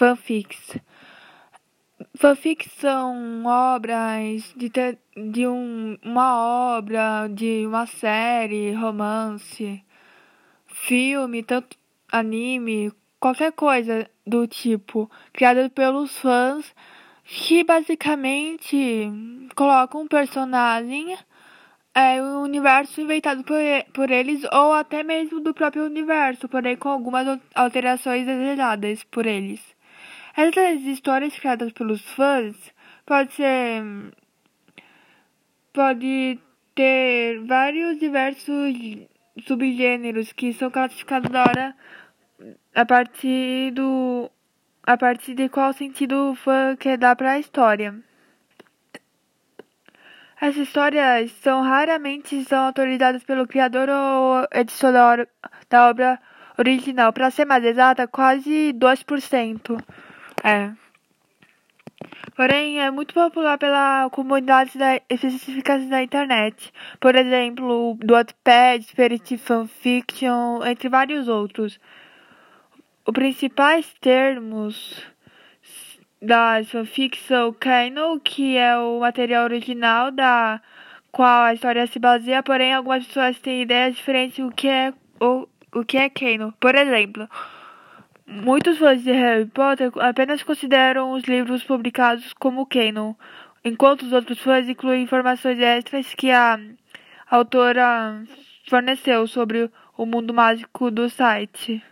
[0.00, 0.78] fanfics.
[2.16, 9.84] Fanfics são obras de, ter, de um, uma obra, de uma série, romance,
[10.66, 11.76] filme, tanto
[12.10, 12.90] anime,
[13.20, 16.74] qualquer coisa do tipo, criada pelos fãs
[17.22, 19.06] que basicamente
[19.54, 21.14] colocam um personagem
[21.94, 23.58] é um universo inventado por,
[23.92, 29.78] por eles ou até mesmo do próprio universo, porém com algumas alterações desejadas por eles.
[30.36, 32.56] Essas histórias criadas pelos fãs
[33.04, 33.82] pode ser
[35.72, 36.38] pode
[36.74, 38.74] ter vários diversos
[39.46, 41.76] subgêneros que são classificados da hora
[42.74, 44.30] a partir do
[44.82, 47.94] a partir de qual sentido o fã quer dar para a história.
[50.40, 55.28] As histórias são raramente são autorizadas pelo criador ou editor
[55.68, 56.18] da obra
[56.56, 57.12] original.
[57.12, 59.78] Para ser mais exata, quase 2%.
[60.42, 60.72] É.
[62.34, 66.72] Porém, é muito popular pela comunidade da, específicas da internet.
[66.98, 71.78] Por exemplo, do Wattpad, Spirit Fanfiction, entre vários outros.
[73.06, 75.04] Os principais termos
[76.22, 80.60] da fanfics são canon, que é o material original da
[81.10, 85.48] qual a história se baseia, porém algumas pessoas têm ideias diferentes do que é o,
[85.74, 86.52] o que é canon.
[86.60, 87.28] Por exemplo,
[88.30, 93.14] muitos fãs de Harry Potter apenas consideram os livros publicados como canon,
[93.64, 96.58] enquanto os outros fãs incluem informações extras que a
[97.28, 98.22] autora
[98.68, 101.82] forneceu sobre o mundo mágico do site.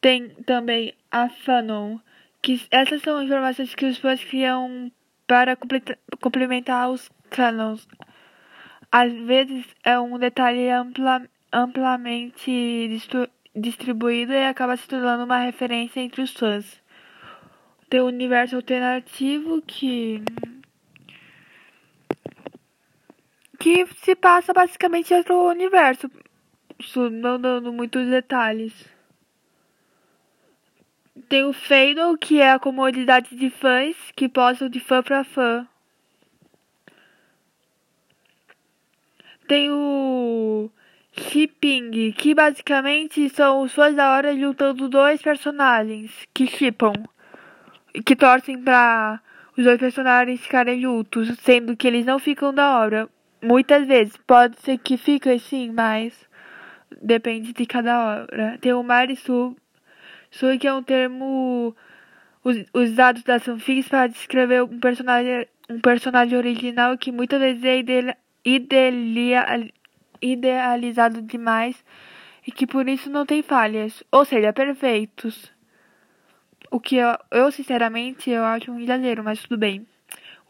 [0.00, 1.98] Tem também a Fanon,
[2.40, 4.90] que essas são informações que os fãs criam
[5.26, 5.56] para
[6.20, 7.86] complementar os canons.
[8.90, 12.50] Às vezes é um detalhe ampla, amplamente
[13.54, 16.80] distribuído e acaba se tornando uma referência entre os fãs.
[17.88, 20.22] Tem o universo alternativo que
[23.58, 26.10] que se passa basicamente outro universo,
[27.10, 28.72] não dando muitos detalhes.
[31.28, 35.68] Tem o Fandom, que é a comunidade de fãs que postam de fã para fã.
[39.46, 40.70] Tem o
[41.12, 46.92] Shipping, que basicamente são os fãs da hora juntando dois personagens que shippam.
[48.06, 49.20] Que torcem para
[49.56, 53.08] os dois personagens ficarem juntos, sendo que eles não ficam da hora.
[53.42, 56.14] Muitas vezes, pode ser que fiquem sim, mas
[57.02, 58.58] depende de cada hora.
[58.60, 59.56] Tem o Marisu
[60.60, 61.74] que é um termo
[62.72, 69.44] usado das fanfics para descrever um personagem, um personagem original que muitas vezes é idealia,
[70.20, 71.84] idealizado demais
[72.46, 75.52] e que por isso não tem falhas, ou seja, perfeitos.
[76.70, 79.86] O que eu, eu sinceramente eu acho um exagero, mas tudo bem.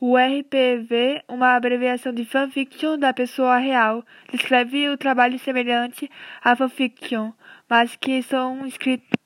[0.00, 6.10] O RPV, uma abreviação de fanfiction da pessoa real, descreve o trabalho semelhante
[6.42, 7.32] à fanfiction,
[7.68, 9.20] mas que são escritos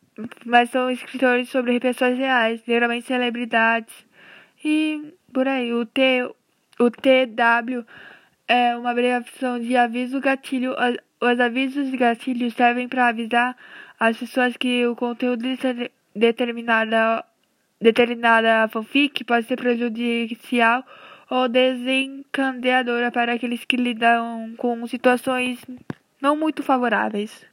[0.45, 3.95] mas são escritores sobre pessoas reais, geralmente celebridades.
[4.65, 6.23] E por aí, o T,
[6.79, 7.85] o TW
[8.47, 10.75] é uma abreviação de aviso gatilho.
[11.21, 13.57] Os avisos de gatilho servem para avisar
[13.99, 17.25] as pessoas que o conteúdo de determinada,
[17.81, 20.85] determinada fanfic pode ser prejudicial
[21.31, 25.65] ou desencadeadora para aqueles que lidam com situações
[26.21, 27.47] não muito favoráveis.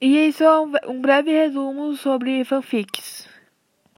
[0.00, 3.31] E isso é um, um breve resumo sobre fanfics.